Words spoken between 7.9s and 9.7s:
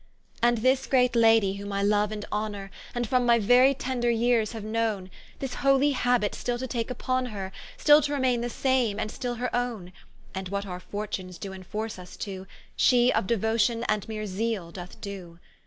to remaine the same, and still her